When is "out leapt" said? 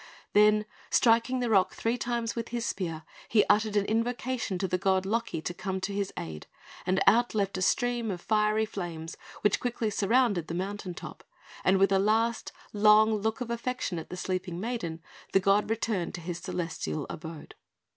7.05-7.59